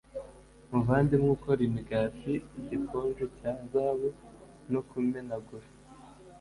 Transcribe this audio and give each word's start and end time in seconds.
Muvandimwe 0.69 1.29
ukora 1.37 1.61
imigati 1.69 2.33
igikonjo 2.59 3.25
cya 3.37 3.51
zahabu 3.69 4.09
no 4.71 4.81
kumenagura 4.89 5.67